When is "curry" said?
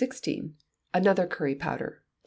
1.27-1.53